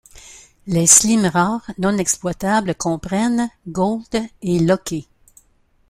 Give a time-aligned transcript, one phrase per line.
[0.65, 5.07] Les slimes rares non exploitables comprennent: Gold et Lucky.